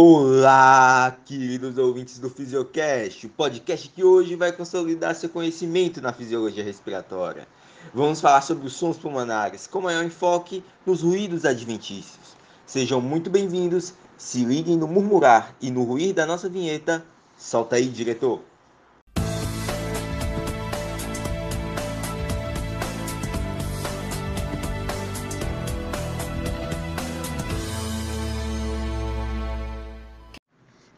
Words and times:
Olá, 0.00 1.18
queridos 1.24 1.76
ouvintes 1.76 2.20
do 2.20 2.30
Fisiocast, 2.30 3.26
o 3.26 3.30
podcast 3.30 3.88
que 3.88 4.04
hoje 4.04 4.36
vai 4.36 4.52
consolidar 4.52 5.12
seu 5.16 5.28
conhecimento 5.28 6.00
na 6.00 6.12
fisiologia 6.12 6.62
respiratória. 6.62 7.48
Vamos 7.92 8.20
falar 8.20 8.42
sobre 8.42 8.68
os 8.68 8.74
sons 8.74 8.96
pulmonares, 8.96 9.66
com 9.66 9.80
maior 9.80 10.04
enfoque 10.04 10.62
nos 10.86 11.02
ruídos 11.02 11.44
adventícios. 11.44 12.36
Sejam 12.64 13.00
muito 13.00 13.28
bem-vindos, 13.28 13.92
se 14.16 14.44
liguem 14.44 14.76
no 14.76 14.86
murmurar 14.86 15.52
e 15.60 15.68
no 15.68 15.82
ruir 15.82 16.14
da 16.14 16.24
nossa 16.24 16.48
vinheta. 16.48 17.04
Solta 17.36 17.74
aí, 17.74 17.88
diretor! 17.88 18.40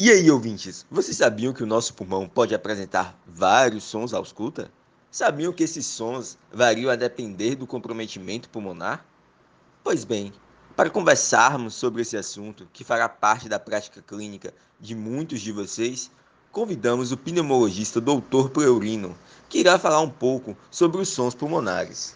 E 0.00 0.12
aí, 0.12 0.30
ouvintes, 0.30 0.86
vocês 0.88 1.16
sabiam 1.16 1.52
que 1.52 1.64
o 1.64 1.66
nosso 1.66 1.92
pulmão 1.92 2.28
pode 2.28 2.54
apresentar 2.54 3.18
vários 3.26 3.82
sons 3.82 4.14
ao 4.14 4.22
escuta? 4.22 4.70
Sabiam 5.10 5.52
que 5.52 5.64
esses 5.64 5.86
sons 5.86 6.38
variam 6.52 6.88
a 6.88 6.94
depender 6.94 7.56
do 7.56 7.66
comprometimento 7.66 8.48
pulmonar? 8.48 9.04
Pois 9.82 10.04
bem, 10.04 10.32
para 10.76 10.88
conversarmos 10.88 11.74
sobre 11.74 12.02
esse 12.02 12.16
assunto, 12.16 12.68
que 12.72 12.84
fará 12.84 13.08
parte 13.08 13.48
da 13.48 13.58
prática 13.58 14.00
clínica 14.00 14.54
de 14.78 14.94
muitos 14.94 15.40
de 15.40 15.50
vocês, 15.50 16.12
convidamos 16.52 17.10
o 17.10 17.16
pneumologista 17.16 18.00
Dr. 18.00 18.50
Pleurino, 18.54 19.18
que 19.48 19.58
irá 19.58 19.80
falar 19.80 20.00
um 20.00 20.10
pouco 20.10 20.56
sobre 20.70 21.00
os 21.00 21.08
sons 21.08 21.34
pulmonares. 21.34 22.14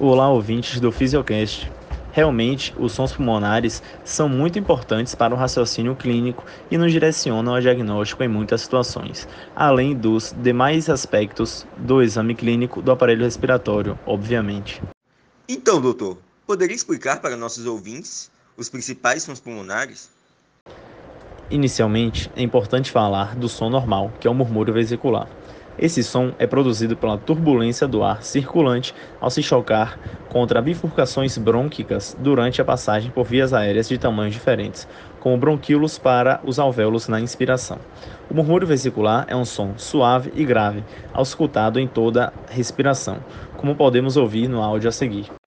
Olá, 0.00 0.30
ouvintes 0.30 0.80
do 0.80 0.90
Fisiocast. 0.90 1.70
Realmente, 2.12 2.72
os 2.76 2.92
sons 2.92 3.12
pulmonares 3.12 3.82
são 4.04 4.28
muito 4.28 4.58
importantes 4.58 5.14
para 5.16 5.34
o 5.34 5.36
raciocínio 5.38 5.96
clínico 5.96 6.44
e 6.70 6.76
nos 6.78 6.92
direcionam 6.92 7.54
ao 7.54 7.60
diagnóstico 7.60 8.22
em 8.22 8.28
muitas 8.28 8.60
situações, 8.62 9.26
além 9.54 9.96
dos 9.98 10.32
demais 10.32 10.88
aspectos 10.88 11.66
do 11.76 12.02
exame 12.02 12.36
clínico 12.36 12.82
do 12.82 12.92
aparelho 12.92 13.24
respiratório, 13.24 13.98
obviamente. 14.04 14.84
Então, 15.48 15.80
doutor, 15.80 16.24
poderia 16.46 16.74
explicar 16.74 17.20
para 17.20 17.36
nossos 17.36 17.64
ouvintes 17.66 18.30
os 18.56 18.68
principais 18.68 19.22
sons 19.22 19.40
pulmonares? 19.40 20.10
Inicialmente, 21.50 22.32
é 22.34 22.42
importante 22.42 22.90
falar 22.90 23.36
do 23.36 23.48
som 23.48 23.68
normal, 23.70 24.16
que 24.18 24.26
é 24.26 24.30
o 24.30 24.34
murmúrio 24.34 24.74
vesicular. 24.74 25.30
Esse 25.78 26.02
som 26.02 26.32
é 26.38 26.46
produzido 26.46 26.96
pela 26.96 27.18
turbulência 27.18 27.88
do 27.88 28.02
ar 28.02 28.22
circulante 28.22 28.94
ao 29.20 29.30
se 29.30 29.42
chocar 29.42 29.98
contra 30.28 30.62
bifurcações 30.62 31.36
brônquicas 31.36 32.16
durante 32.18 32.60
a 32.60 32.64
passagem 32.64 33.10
por 33.10 33.24
vias 33.24 33.52
aéreas 33.52 33.88
de 33.88 33.98
tamanhos 33.98 34.34
diferentes, 34.34 34.86
como 35.20 35.36
bronquíolos 35.36 35.98
para 35.98 36.40
os 36.44 36.58
alvéolos 36.58 37.08
na 37.08 37.20
inspiração. 37.20 37.78
O 38.30 38.34
murmúrio 38.34 38.66
vesicular 38.66 39.26
é 39.28 39.36
um 39.36 39.44
som 39.44 39.74
suave 39.76 40.32
e 40.34 40.44
grave, 40.44 40.84
auscultado 41.12 41.78
em 41.78 41.86
toda 41.86 42.32
respiração, 42.48 43.18
como 43.56 43.74
podemos 43.74 44.16
ouvir 44.16 44.48
no 44.48 44.62
áudio 44.62 44.88
a 44.88 44.92
seguir. 44.92 45.41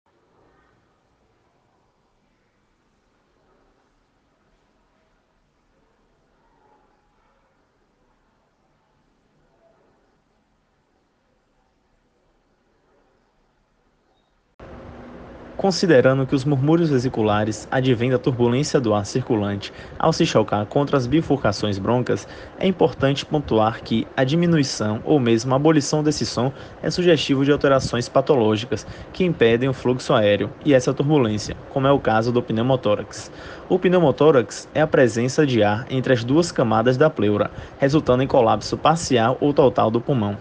Considerando 15.65 16.27
que 16.27 16.35
os 16.35 16.45
murmúrios 16.45 16.91
vesiculares 16.91 17.67
advêm 17.71 18.11
da 18.11 18.19
turbulência 18.19 18.79
do 18.79 18.93
ar 18.93 19.03
circulante 19.03 19.73
ao 19.97 20.13
se 20.13 20.23
chocar 20.23 20.63
contra 20.67 20.95
as 20.95 21.07
bifurcações 21.07 21.79
broncas, 21.79 22.27
é 22.59 22.67
importante 22.67 23.25
pontuar 23.25 23.81
que 23.81 24.05
a 24.15 24.23
diminuição 24.23 25.01
ou 25.03 25.19
mesmo 25.19 25.51
a 25.53 25.55
abolição 25.55 26.03
desse 26.03 26.23
som 26.23 26.53
é 26.83 26.91
sugestivo 26.91 27.43
de 27.43 27.51
alterações 27.51 28.07
patológicas 28.07 28.85
que 29.11 29.23
impedem 29.25 29.67
o 29.67 29.73
fluxo 29.73 30.13
aéreo 30.13 30.51
e 30.63 30.71
essa 30.71 30.93
turbulência, 30.93 31.57
como 31.73 31.87
é 31.87 31.91
o 31.91 31.99
caso 31.99 32.31
do 32.31 32.43
pneumotórax. 32.43 33.31
O 33.67 33.79
pneumotórax 33.79 34.69
é 34.71 34.81
a 34.81 34.87
presença 34.87 35.47
de 35.47 35.63
ar 35.63 35.87
entre 35.89 36.13
as 36.13 36.23
duas 36.23 36.51
camadas 36.51 36.95
da 36.95 37.09
pleura, 37.09 37.49
resultando 37.79 38.21
em 38.21 38.27
colapso 38.27 38.77
parcial 38.77 39.35
ou 39.41 39.51
total 39.51 39.89
do 39.89 39.99
pulmão. 39.99 40.37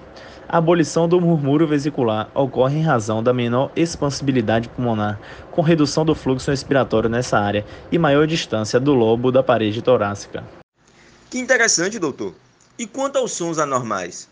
A 0.49 0.59
abolição 0.59 1.09
do 1.09 1.21
murmúrio 1.21 1.67
vesicular 1.67 2.31
ocorre 2.35 2.79
em 2.79 2.83
razão 2.83 3.23
da 3.23 3.33
menor 3.33 3.71
expansibilidade 3.75 4.69
pulmonar, 4.69 5.19
com 5.51 5.63
redução 5.63 6.05
do 6.05 6.15
fluxo 6.15 6.51
respiratório 6.51 7.09
nessa 7.09 7.39
área 7.39 7.65
e 7.91 7.99
maior 7.99 8.27
distância 8.27 8.79
do 8.79 8.93
lobo 8.93 9.33
da 9.33 9.43
parede 9.43 9.81
torácica. 9.81 10.45
Que 11.31 11.39
interessante, 11.39 11.99
doutor. 11.99 12.35
E 12.79 12.87
quanto 12.87 13.17
aos 13.17 13.33
sons 13.33 13.59
anormais? 13.59 14.29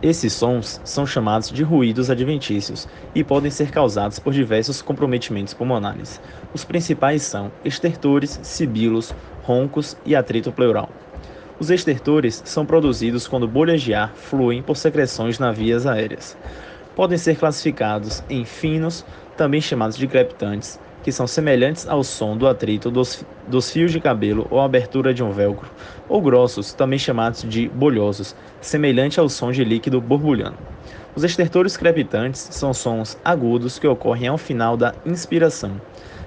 Esses 0.00 0.32
sons 0.32 0.80
são 0.84 1.06
chamados 1.06 1.48
de 1.50 1.62
ruídos 1.62 2.10
adventícios 2.10 2.88
e 3.14 3.22
podem 3.22 3.50
ser 3.50 3.70
causados 3.70 4.18
por 4.18 4.32
diversos 4.32 4.82
comprometimentos 4.82 5.54
pulmonares. 5.54 6.20
Os 6.52 6.64
principais 6.64 7.22
são 7.22 7.52
estertores, 7.64 8.40
sibilos, 8.42 9.14
roncos 9.42 9.96
e 10.04 10.16
atrito 10.16 10.50
pleural. 10.50 10.90
Os 11.58 11.70
estertores 11.70 12.42
são 12.44 12.66
produzidos 12.66 13.28
quando 13.28 13.46
bolhas 13.46 13.82
de 13.82 13.94
ar 13.94 14.12
fluem 14.14 14.62
por 14.62 14.76
secreções 14.76 15.38
nas 15.38 15.56
vias 15.56 15.86
aéreas. 15.86 16.36
Podem 16.96 17.16
ser 17.16 17.36
classificados 17.36 18.22
em 18.28 18.44
finos, 18.44 19.04
também 19.36 19.60
chamados 19.60 19.96
de 19.96 20.06
crepitantes, 20.06 20.78
que 21.02 21.12
são 21.12 21.26
semelhantes 21.26 21.86
ao 21.88 22.04
som 22.04 22.36
do 22.36 22.46
atrito 22.46 22.90
dos, 22.90 23.24
dos 23.48 23.70
fios 23.70 23.92
de 23.92 24.00
cabelo 24.00 24.46
ou 24.50 24.60
abertura 24.60 25.12
de 25.12 25.22
um 25.22 25.32
velcro, 25.32 25.68
ou 26.08 26.20
grossos, 26.20 26.72
também 26.72 26.98
chamados 26.98 27.42
de 27.42 27.68
bolhosos, 27.68 28.36
semelhante 28.60 29.18
ao 29.18 29.28
som 29.28 29.50
de 29.50 29.64
líquido 29.64 30.00
borbulhando. 30.00 30.58
Os 31.14 31.24
estertores 31.24 31.76
crepitantes 31.76 32.48
são 32.52 32.72
sons 32.72 33.18
agudos 33.24 33.78
que 33.78 33.86
ocorrem 33.86 34.28
ao 34.28 34.38
final 34.38 34.76
da 34.76 34.94
inspiração. 35.04 35.80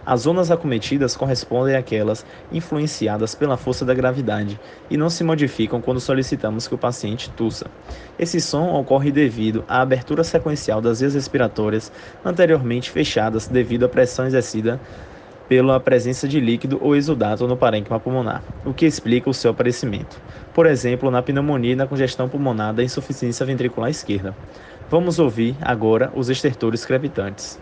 As 0.05 0.21
zonas 0.21 0.51
acometidas 0.51 1.15
correspondem 1.15 1.75
àquelas 1.75 2.25
influenciadas 2.51 3.33
pela 3.33 3.57
força 3.57 3.83
da 3.83 3.93
gravidade 3.93 4.59
e 4.89 4.97
não 4.97 5.09
se 5.09 5.23
modificam 5.23 5.81
quando 5.81 5.99
solicitamos 5.99 6.67
que 6.67 6.75
o 6.75 6.77
paciente 6.77 7.31
tussa. 7.31 7.65
Esse 8.19 8.39
som 8.39 8.73
ocorre 8.73 9.11
devido 9.11 9.63
à 9.67 9.81
abertura 9.81 10.23
sequencial 10.23 10.79
das 10.79 10.99
vias 10.99 11.15
respiratórias 11.15 11.91
anteriormente 12.23 12.91
fechadas 12.91 13.47
devido 13.47 13.85
à 13.85 13.89
pressão 13.89 14.27
exercida 14.27 14.79
pela 15.47 15.79
presença 15.79 16.27
de 16.27 16.39
líquido 16.39 16.79
ou 16.81 16.95
exudato 16.95 17.47
no 17.47 17.57
parênquima 17.57 17.99
pulmonar, 17.99 18.43
o 18.65 18.73
que 18.73 18.85
explica 18.85 19.29
o 19.29 19.33
seu 19.33 19.51
aparecimento. 19.51 20.19
Por 20.53 20.65
exemplo, 20.65 21.11
na 21.11 21.21
pneumonia 21.21 21.73
e 21.73 21.75
na 21.75 21.87
congestão 21.87 22.27
pulmonar 22.27 22.73
da 22.73 22.83
insuficiência 22.83 23.45
ventricular 23.45 23.89
esquerda. 23.89 24.35
Vamos 24.89 25.19
ouvir 25.19 25.55
agora 25.61 26.11
os 26.15 26.29
estertores 26.29 26.85
crepitantes. 26.85 27.59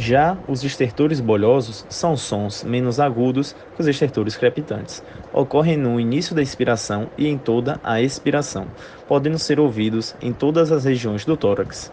Já 0.00 0.38
os 0.48 0.64
estertores 0.64 1.20
bolhosos 1.20 1.84
são 1.90 2.16
sons 2.16 2.64
menos 2.64 2.98
agudos 2.98 3.54
que 3.74 3.82
os 3.82 3.86
estertores 3.86 4.34
crepitantes. 4.34 5.04
Ocorrem 5.30 5.76
no 5.76 6.00
início 6.00 6.34
da 6.34 6.40
inspiração 6.40 7.10
e 7.18 7.28
em 7.28 7.36
toda 7.36 7.78
a 7.84 8.00
expiração, 8.00 8.66
podendo 9.06 9.38
ser 9.38 9.60
ouvidos 9.60 10.16
em 10.22 10.32
todas 10.32 10.72
as 10.72 10.86
regiões 10.86 11.26
do 11.26 11.36
tórax. 11.36 11.92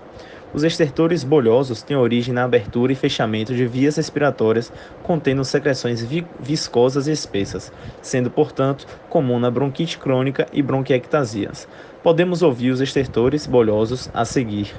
Os 0.54 0.64
estertores 0.64 1.26
bolhosos 1.26 1.82
têm 1.82 1.98
origem 1.98 2.34
na 2.34 2.46
abertura 2.46 2.94
e 2.94 2.96
fechamento 2.96 3.54
de 3.54 3.68
vias 3.68 3.98
respiratórias 3.98 4.72
contendo 5.04 5.44
secreções 5.44 6.02
vi 6.02 6.26
viscosas 6.40 7.10
e 7.10 7.12
espessas, 7.12 7.74
sendo, 8.02 8.32
portanto, 8.32 8.88
comum 9.10 9.38
na 9.38 9.52
bronquite 9.52 9.98
crônica 9.98 10.48
e 10.54 10.62
bronquiectasias. 10.62 11.68
Podemos 12.02 12.42
ouvir 12.42 12.72
os 12.72 12.80
estertores 12.80 13.46
bolhosos 13.46 14.10
a 14.14 14.24
seguir. 14.24 14.74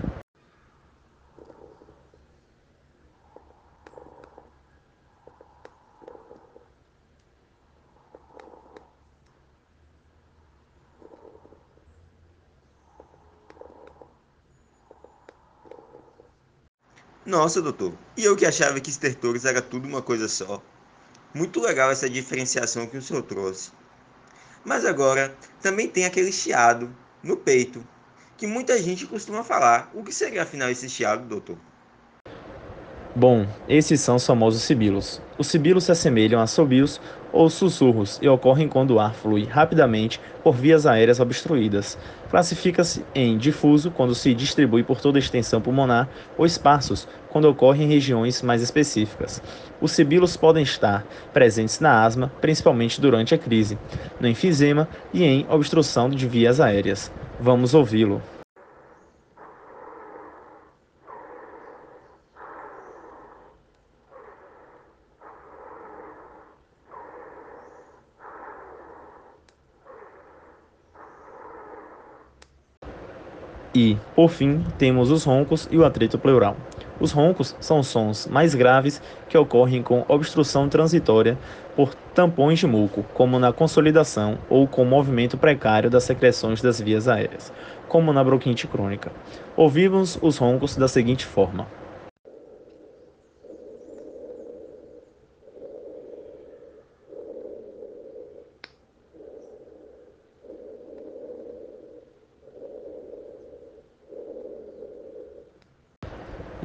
Nossa, 17.28 17.60
doutor, 17.60 17.92
e 18.16 18.24
eu 18.24 18.34
que 18.34 18.46
achava 18.46 18.80
que 18.80 18.88
estertores 18.88 19.44
era 19.44 19.60
tudo 19.60 19.86
uma 19.86 20.00
coisa 20.00 20.26
só. 20.26 20.62
Muito 21.34 21.60
legal 21.60 21.90
essa 21.90 22.08
diferenciação 22.08 22.86
que 22.86 22.96
o 22.96 23.02
senhor 23.02 23.20
trouxe. 23.20 23.70
Mas 24.64 24.86
agora 24.86 25.36
também 25.60 25.88
tem 25.88 26.06
aquele 26.06 26.32
chiado 26.32 26.90
no 27.22 27.36
peito, 27.36 27.86
que 28.38 28.46
muita 28.46 28.82
gente 28.82 29.04
costuma 29.04 29.44
falar. 29.44 29.90
O 29.92 30.02
que 30.02 30.10
seria 30.10 30.42
afinal 30.42 30.70
esse 30.70 30.88
chiado, 30.88 31.28
doutor? 31.28 31.58
Bom, 33.14 33.46
esses 33.68 34.00
são 34.00 34.16
os 34.16 34.24
famosos 34.24 34.62
sibilos. 34.62 35.20
Os 35.36 35.48
sibilos 35.48 35.84
se 35.84 35.92
assemelham 35.92 36.40
a 36.40 36.44
assobios 36.44 36.98
ou 37.32 37.48
sussurros 37.50 38.18
e 38.22 38.28
ocorrem 38.28 38.68
quando 38.68 38.92
o 38.92 39.00
ar 39.00 39.14
flui 39.14 39.44
rapidamente 39.44 40.20
por 40.42 40.54
vias 40.54 40.86
aéreas 40.86 41.20
obstruídas. 41.20 41.98
Classifica-se 42.30 43.04
em 43.14 43.36
difuso 43.36 43.90
quando 43.90 44.14
se 44.14 44.34
distribui 44.34 44.82
por 44.82 45.00
toda 45.00 45.18
a 45.18 45.20
extensão 45.20 45.60
pulmonar 45.60 46.08
ou 46.36 46.46
esparsos 46.46 47.08
quando 47.28 47.48
ocorre 47.48 47.84
em 47.84 47.88
regiões 47.88 48.42
mais 48.42 48.62
específicas. 48.62 49.42
Os 49.80 49.92
sibilos 49.92 50.36
podem 50.36 50.62
estar 50.62 51.06
presentes 51.32 51.80
na 51.80 52.04
asma, 52.04 52.32
principalmente 52.40 53.00
durante 53.00 53.34
a 53.34 53.38
crise, 53.38 53.78
no 54.20 54.28
enfisema 54.28 54.88
e 55.12 55.24
em 55.24 55.46
obstrução 55.48 56.08
de 56.08 56.26
vias 56.26 56.60
aéreas. 56.60 57.10
Vamos 57.40 57.74
ouvi-lo. 57.74 58.22
E, 73.80 73.96
por 74.12 74.28
fim, 74.28 74.64
temos 74.76 75.08
os 75.08 75.22
roncos 75.22 75.68
e 75.70 75.78
o 75.78 75.84
atrito 75.84 76.18
pleural. 76.18 76.56
Os 76.98 77.12
roncos 77.12 77.54
são 77.60 77.80
sons 77.80 78.26
mais 78.26 78.52
graves 78.52 79.00
que 79.28 79.38
ocorrem 79.38 79.84
com 79.84 80.04
obstrução 80.08 80.68
transitória 80.68 81.38
por 81.76 81.94
tampões 82.12 82.58
de 82.58 82.66
muco, 82.66 83.04
como 83.14 83.38
na 83.38 83.52
consolidação 83.52 84.36
ou 84.48 84.66
com 84.66 84.84
movimento 84.84 85.38
precário 85.38 85.88
das 85.88 86.02
secreções 86.02 86.60
das 86.60 86.80
vias 86.80 87.06
aéreas, 87.06 87.52
como 87.86 88.12
na 88.12 88.24
bronquite 88.24 88.66
crônica. 88.66 89.12
Ouvimos 89.56 90.18
os 90.20 90.38
roncos 90.38 90.76
da 90.76 90.88
seguinte 90.88 91.24
forma. 91.24 91.68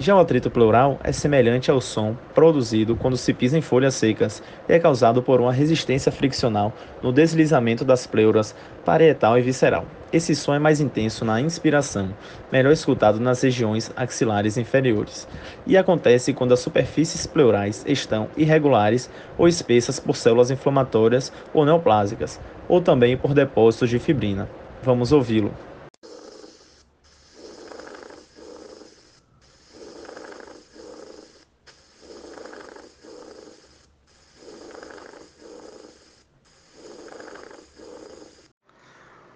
Já 0.03 0.17
o 0.17 0.19
atrito 0.19 0.51
pleural 0.51 0.99
é 1.01 1.13
semelhante 1.13 1.71
ao 1.71 1.79
som 1.79 2.13
produzido 2.35 2.93
quando 2.93 3.15
se 3.15 3.33
pisa 3.33 3.57
em 3.57 3.61
folhas 3.61 3.95
secas 3.95 4.43
e 4.67 4.73
é 4.73 4.77
causado 4.77 5.23
por 5.23 5.39
uma 5.39 5.53
resistência 5.53 6.11
friccional 6.11 6.73
no 7.01 7.13
deslizamento 7.13 7.85
das 7.85 8.05
pleuras 8.05 8.53
parietal 8.83 9.39
e 9.39 9.41
visceral. 9.41 9.85
Esse 10.11 10.35
som 10.35 10.53
é 10.53 10.59
mais 10.59 10.81
intenso 10.81 11.23
na 11.23 11.39
inspiração, 11.39 12.13
melhor 12.51 12.73
escutado 12.73 13.17
nas 13.17 13.41
regiões 13.41 13.93
axilares 13.95 14.57
inferiores, 14.57 15.25
e 15.65 15.77
acontece 15.77 16.33
quando 16.33 16.53
as 16.53 16.59
superfícies 16.59 17.25
pleurais 17.25 17.85
estão 17.87 18.27
irregulares 18.35 19.09
ou 19.37 19.47
espessas 19.47 20.01
por 20.01 20.17
células 20.17 20.51
inflamatórias 20.51 21.31
ou 21.53 21.63
neoplásicas, 21.63 22.41
ou 22.67 22.81
também 22.81 23.15
por 23.15 23.33
depósitos 23.33 23.89
de 23.89 23.99
fibrina. 23.99 24.49
Vamos 24.81 25.13
ouvi-lo. 25.13 25.53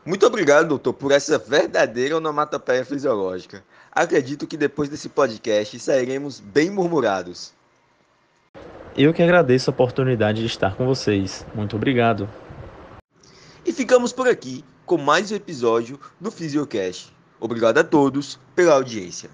Muito 0.07 0.25
obrigado, 0.25 0.69
doutor, 0.69 0.93
por 0.93 1.11
essa 1.11 1.37
verdadeira 1.37 2.15
onomatopeia 2.15 2.85
fisiológica. 2.85 3.61
Acredito 3.91 4.47
que 4.47 4.55
depois 4.55 4.87
desse 4.87 5.09
podcast 5.09 5.77
sairemos 5.77 6.39
bem 6.39 6.69
murmurados. 6.69 7.51
Eu 8.95 9.13
que 9.13 9.21
agradeço 9.21 9.69
a 9.69 9.73
oportunidade 9.73 10.39
de 10.39 10.45
estar 10.45 10.77
com 10.77 10.85
vocês. 10.85 11.45
Muito 11.53 11.75
obrigado. 11.75 12.29
E 13.65 13.73
ficamos 13.73 14.13
por 14.13 14.29
aqui 14.29 14.63
com 14.85 14.97
mais 14.97 15.29
um 15.29 15.35
episódio 15.35 15.99
do 16.21 16.31
Fisiocast. 16.31 17.13
Obrigado 17.37 17.79
a 17.79 17.83
todos 17.83 18.39
pela 18.55 18.75
audiência. 18.75 19.29